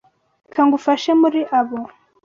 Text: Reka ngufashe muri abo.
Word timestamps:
Reka 0.47 0.61
ngufashe 0.67 1.11
muri 1.21 1.39
abo. 1.59 1.79